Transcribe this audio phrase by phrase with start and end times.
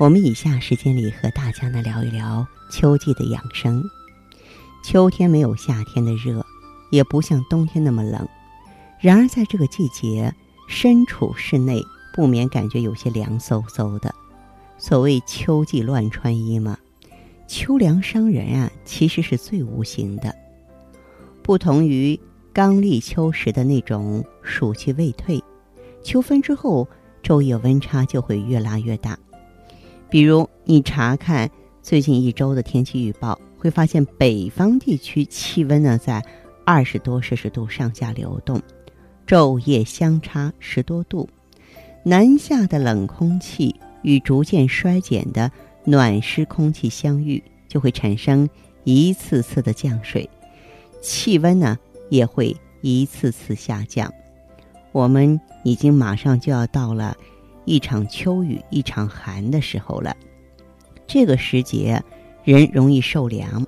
[0.00, 3.84] 我们以下时间里和大家呢聊一聊秋季的养生。
[4.82, 6.42] 秋天没有夏天的热，
[6.90, 8.26] 也不像冬天那么冷。
[8.98, 10.34] 然而在这个季节，
[10.66, 11.82] 身处室内
[12.14, 14.14] 不免感觉有些凉飕飕的。
[14.78, 16.78] 所谓秋季乱穿衣嘛，
[17.46, 20.34] 秋凉伤人啊，其实是最无形的。
[21.42, 22.18] 不同于
[22.54, 25.44] 刚立秋时的那种暑气未退，
[26.02, 26.88] 秋分之后
[27.22, 29.18] 昼夜温差就会越拉越大。
[30.10, 31.48] 比如，你查看
[31.80, 36.20] 最近一周的天气预报，会发现北方地区气温呢在
[36.66, 38.60] 二十多摄氏度上下流动，
[39.24, 41.28] 昼夜相差十多度。
[42.02, 45.48] 南下的冷空气与逐渐衰减的
[45.84, 48.48] 暖湿空气相遇，就会产生
[48.82, 50.28] 一次次的降水，
[51.00, 54.12] 气温呢也会一次次下降。
[54.90, 57.16] 我们已经马上就要到了。
[57.64, 60.16] 一场秋雨一场寒的时候了，
[61.06, 62.02] 这个时节
[62.44, 63.64] 人容易受凉、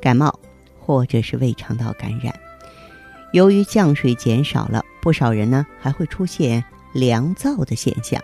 [0.00, 0.38] 感冒
[0.78, 2.32] 或者是胃肠道感染。
[3.32, 8.22] 由于降水减少了，不少人呢还会出现凉燥的现象。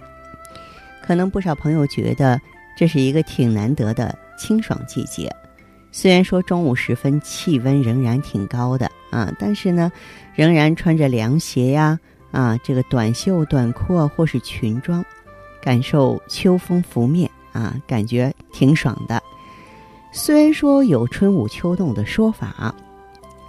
[1.02, 2.38] 可能不少朋友觉得
[2.76, 5.34] 这是一个挺难得的清爽季节，
[5.90, 9.90] 虽然说中午时分气温仍然挺高的啊，但是呢，
[10.34, 11.98] 仍然穿着凉鞋呀。
[12.30, 15.04] 啊，这个短袖短裤啊，或是裙装，
[15.62, 19.22] 感受秋风拂面啊，感觉挺爽的。
[20.12, 22.74] 虽然说有春捂秋冻的说法，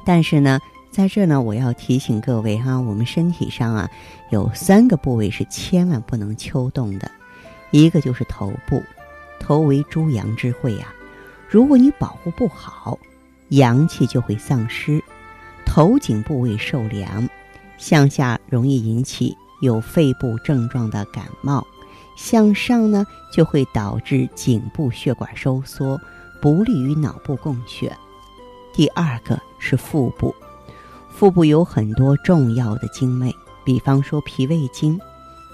[0.05, 0.59] 但是呢，
[0.91, 3.89] 在这呢，我要提醒各位哈，我们身体上啊，
[4.29, 7.09] 有三个部位是千万不能秋冻的，
[7.71, 8.83] 一个就是头部，
[9.39, 10.93] 头为诸阳之会呀，
[11.47, 12.97] 如果你保护不好，
[13.49, 15.01] 阳气就会丧失，
[15.65, 17.27] 头颈部位受凉。
[17.79, 21.65] 向下容易引起有肺部症状的感冒，
[22.15, 25.99] 向上呢就会导致颈部血管收缩，
[26.41, 27.95] 不利于脑部供血。
[28.73, 30.35] 第二个是腹部，
[31.09, 33.33] 腹部有很多重要的经脉，
[33.65, 34.99] 比方说脾胃经、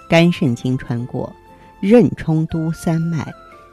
[0.09, 1.31] 肝肾经穿过，
[1.79, 3.31] 任冲督三脉，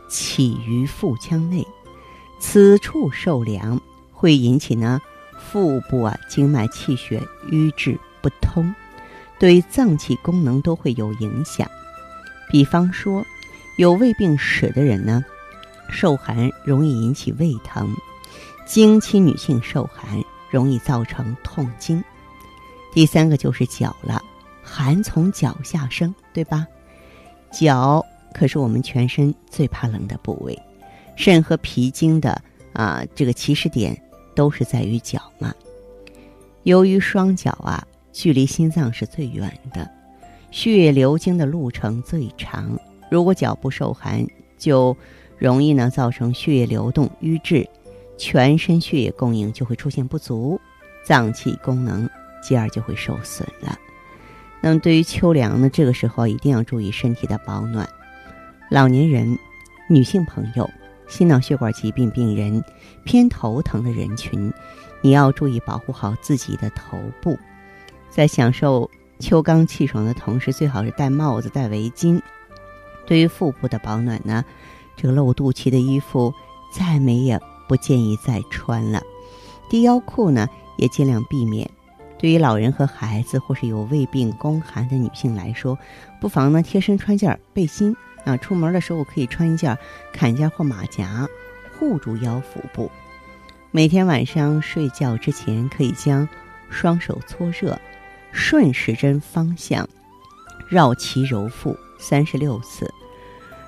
[0.08, 1.66] 起于腹腔内，
[2.38, 3.80] 此处受凉
[4.12, 5.00] 会引起呢
[5.38, 7.98] 腹部啊经脉气血瘀滞。
[8.22, 8.74] 不通，
[9.38, 11.68] 对脏器功能都会有影响。
[12.48, 13.24] 比方说，
[13.76, 15.24] 有胃病史的人呢，
[15.90, 17.86] 受寒容易引起胃疼；
[18.66, 22.02] 经期女性受寒容易造成痛经。
[22.92, 24.22] 第三个就是脚了，
[24.62, 26.66] 寒从脚下生，对吧？
[27.50, 30.56] 脚可是我们全身最怕冷的部位，
[31.16, 32.40] 肾和脾经的
[32.74, 33.98] 啊这个起始点
[34.36, 35.54] 都是在于脚嘛。
[36.64, 37.82] 由于双脚啊。
[38.12, 39.90] 距离心脏是最远的，
[40.50, 42.78] 血液流经的路程最长。
[43.10, 44.26] 如果脚部受寒，
[44.58, 44.96] 就
[45.38, 47.68] 容易呢造成血液流动瘀滞，
[48.16, 50.60] 全身血液供应就会出现不足，
[51.04, 52.08] 脏器功能
[52.42, 53.78] 继而就会受损了。
[54.60, 57.88] 那么对于秋凉呢，这个时候一定要注意身体的保暖。
[58.70, 59.36] 老年人、
[59.88, 60.70] 女性朋友、
[61.08, 62.62] 心脑血管疾病病人、
[63.04, 64.52] 偏头疼的人群，
[65.00, 67.36] 你要注意保护好自己的头部。
[68.14, 72.20] 在享受秋刚气爽的同时，最好是戴帽子、戴围巾。
[73.06, 74.44] 对于腹部的保暖呢，
[74.96, 76.32] 这个露肚脐的衣服
[76.70, 79.02] 再美也不建议再穿了。
[79.70, 80.46] 低腰裤呢，
[80.76, 81.68] 也尽量避免。
[82.18, 85.78] 对于老人和孩子或是有胃病、宫寒的女性来说，
[86.20, 89.76] 不妨呢贴身穿件背心啊，出门的时候可以穿一件
[90.12, 91.26] 坎肩或马甲，
[91.78, 92.90] 护住腰腹部。
[93.70, 96.28] 每天晚上睡觉之前，可以将
[96.68, 97.80] 双手搓热。
[98.32, 99.88] 顺时针方向
[100.68, 102.92] 绕脐揉腹三十六次，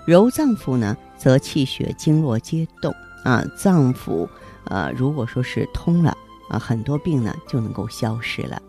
[0.07, 2.93] 揉脏腑呢，则气血经络皆动
[3.25, 4.29] 啊，脏腑
[4.65, 6.17] 呃，如果说是通了
[6.49, 8.61] 啊，很多病呢就能够消失了。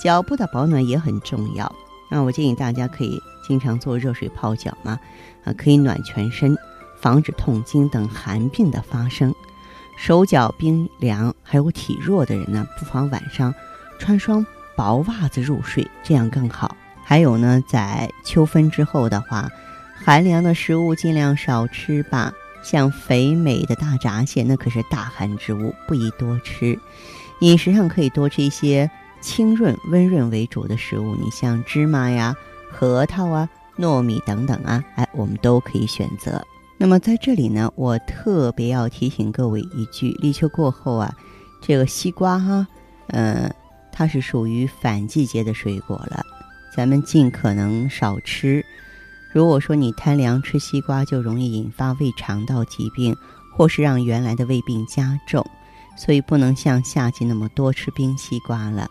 [0.00, 1.66] 脚部的保暖也很重要
[2.10, 4.98] 啊，我建议大家可以经常做热水泡脚嘛，
[5.44, 6.56] 啊，可以暖全身，
[6.96, 9.34] 防止痛经等寒病的发生。
[9.96, 13.54] 手脚冰凉还有体弱的人呢，不妨晚上
[13.98, 14.44] 穿双。
[14.76, 16.76] 薄袜子入睡，这样更好。
[17.02, 19.48] 还有呢，在秋分之后的话，
[19.94, 22.32] 寒凉的食物尽量少吃吧。
[22.62, 26.78] 像肥美的大闸蟹，那可是大寒之物，不宜多吃。
[27.40, 28.90] 饮食上可以多吃一些
[29.20, 32.34] 清润、温润为主的食物，你像芝麻呀、
[32.70, 36.42] 核桃啊、糯米等等啊，哎，我们都可以选择。
[36.78, 41.14] 那么在这里呢，我特别要提醒各位一句：立秋过后啊，
[41.60, 42.66] 这个西瓜哈，
[43.08, 43.52] 嗯，
[43.96, 46.20] 它是属于反季节的水果了，
[46.74, 48.64] 咱们尽可能少吃。
[49.32, 53.16] 如果说你贪凉吃西瓜，就容易引发胃肠道疾病，
[53.56, 55.46] 或是让原来的胃病加重，
[55.96, 58.88] 所以不能像夏季那么多吃冰西瓜了。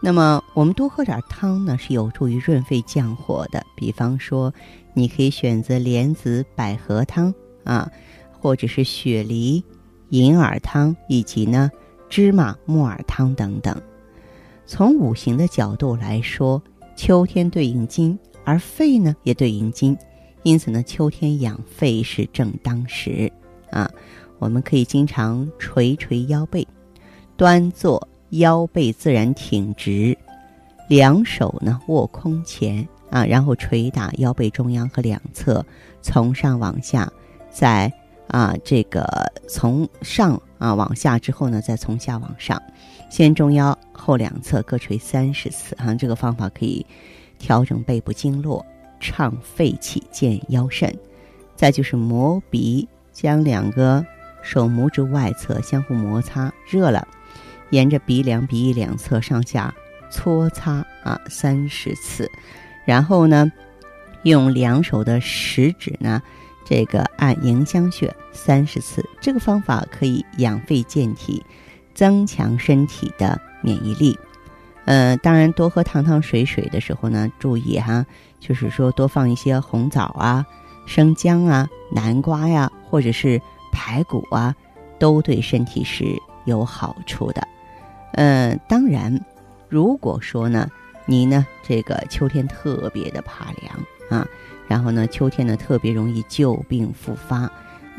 [0.00, 3.64] 那么我们多喝点汤呢，是有助于润肺降火的。
[3.76, 4.52] 比方说，
[4.94, 7.32] 你可以选择莲子百合汤
[7.62, 7.88] 啊，
[8.40, 9.62] 或者是雪梨
[10.10, 11.70] 银耳汤，以及呢
[12.08, 13.80] 芝麻木耳汤等等。
[14.68, 16.62] 从五行的角度来说，
[16.94, 18.16] 秋天对应金。
[18.44, 19.96] 而肺呢也对应金，
[20.42, 23.30] 因此呢，秋天养肺是正当时
[23.70, 23.90] 啊。
[24.38, 26.66] 我们可以经常捶捶腰背，
[27.36, 30.16] 端坐腰背自然挺直，
[30.88, 35.64] 两手呢握空前啊，然后捶打腰背中央和两侧，
[36.00, 37.10] 从上往下，
[37.50, 37.92] 在
[38.28, 39.06] 啊这个
[39.46, 42.60] 从上啊往下之后呢，再从下往上，
[43.08, 45.94] 先中腰后两侧各捶三十次啊。
[45.94, 46.84] 这个方法可以。
[47.40, 48.66] 调整背部经络，
[48.98, 50.92] 畅肺气，健腰肾。
[51.54, 54.04] 再就是磨鼻，将两个
[54.42, 57.06] 手拇指外侧相互摩擦，热了，
[57.70, 59.72] 沿着鼻梁、鼻翼两侧上下
[60.10, 62.28] 搓擦啊三十次。
[62.84, 63.52] 然后呢，
[64.24, 66.20] 用两手的食指呢，
[66.68, 69.02] 这个按迎香穴三十次。
[69.22, 71.42] 这个方法可以养肺健体，
[71.94, 74.18] 增强身体的免疫力。
[74.84, 78.04] 呃，当然，多喝汤汤水水的时候呢，注意哈，
[78.38, 80.44] 就是说多放一些红枣啊、
[80.86, 83.40] 生姜啊、南瓜呀，或者是
[83.72, 84.54] 排骨啊，
[84.98, 86.04] 都对身体是
[86.44, 87.48] 有好处的。
[88.12, 89.18] 呃，当然，
[89.70, 90.68] 如果说呢，
[91.06, 93.74] 你呢这个秋天特别的怕凉
[94.10, 94.28] 啊，
[94.68, 97.50] 然后呢秋天呢特别容易旧病复发，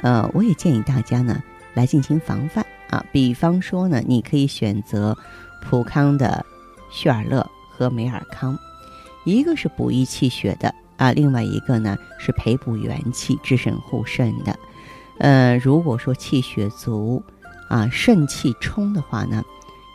[0.04, 1.44] 呃，我也建议大家呢
[1.74, 3.04] 来进行防范啊。
[3.12, 5.18] 比方说呢，你可以选择
[5.62, 6.46] 普康的。
[6.92, 8.58] 血尔乐和美尔康，
[9.24, 14.58] 一个是补益气血的啊，另外一个呢是培补元气、滋肾护肾的。
[15.20, 17.22] 呃，如果说气血足
[17.68, 19.46] 啊，肾气充的话呢，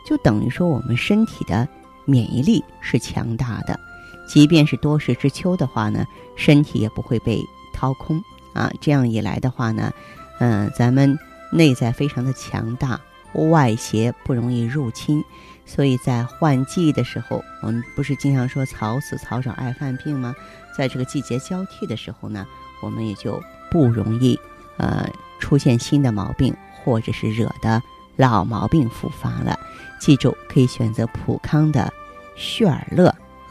[0.07, 1.67] 就等于说我们身体的
[2.05, 3.77] 免疫力是强大的，
[4.27, 6.05] 即便是多事之秋的话呢，
[6.35, 7.43] 身体也不会被
[7.73, 8.23] 掏空
[8.53, 8.71] 啊。
[8.81, 9.91] 这样一来的话呢，
[10.39, 11.17] 嗯，咱们
[11.51, 12.99] 内在非常的强大，
[13.33, 15.23] 外邪不容易入侵。
[15.67, 20.35] 所以在换季的时候，我们不是经常说草死草长爱犯病吗？
[20.77, 22.45] 在这个季节交替的时候呢，
[22.81, 24.39] 我们也就不容易
[24.77, 27.81] 呃出现新的毛病，或者是惹得
[28.15, 29.57] 老毛病复发了。
[29.99, 31.91] 记住，可以选择普康的
[32.35, 33.15] 血尔乐